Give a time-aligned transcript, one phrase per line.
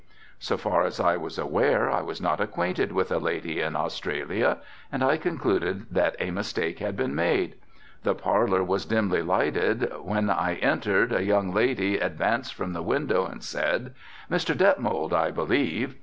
[0.39, 4.57] So far as I was aware I was not acquainted with a lady in Australia
[4.91, 7.53] and I concluded that a mistake had been made.
[8.01, 13.27] The parlor was dimly lighted, when I entered a young lady advanced from the window
[13.27, 13.93] and said,
[14.27, 14.57] "Mr.
[14.57, 15.93] Detmold, I believe."